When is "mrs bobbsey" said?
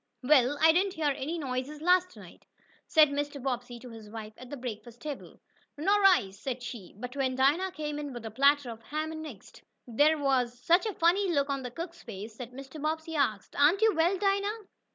12.51-13.15